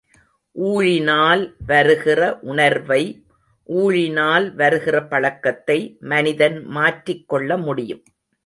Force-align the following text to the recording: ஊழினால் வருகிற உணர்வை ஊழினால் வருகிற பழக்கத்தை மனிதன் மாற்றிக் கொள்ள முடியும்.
ஊழினால் 0.55 1.53
வருகிற 1.65 2.39
உணர்வை 2.39 3.23
ஊழினால் 3.69 4.53
வருகிற 4.55 5.05
பழக்கத்தை 5.05 5.97
மனிதன் 5.99 6.63
மாற்றிக் 6.65 7.29
கொள்ள 7.29 7.57
முடியும். 7.57 8.03